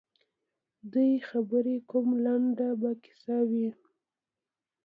دوی 0.93 1.11
خبري 1.29 1.77
کوم 1.89 2.07
لنډه 2.25 2.69
به 2.81 2.91
کیسه 3.03 3.37
وي 3.49 3.69